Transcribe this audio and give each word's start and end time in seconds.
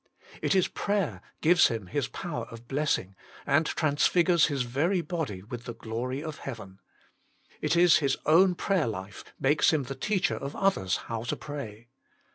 It 0.41 0.55
is 0.55 0.67
prayer 0.67 1.21
gives 1.41 1.67
Him 1.67 1.85
His 1.85 2.07
power 2.07 2.45
of 2.45 2.67
blessing, 2.67 3.15
and 3.45 3.67
transfigures 3.67 4.47
His 4.47 4.63
very 4.63 5.01
body 5.01 5.43
with 5.43 5.65
the 5.65 5.75
glory 5.75 6.23
of 6.23 6.39
heaven. 6.39 6.79
It 7.61 7.75
is 7.75 7.97
His 7.97 8.17
own 8.25 8.55
prayer 8.55 8.87
life 8.87 9.23
makes 9.39 9.71
Him 9.71 9.83
the 9.83 9.93
teacher 9.93 10.37
of 10.37 10.55
others 10.55 10.95
how 11.05 11.21
to 11.25 11.35
pray. 11.35 11.89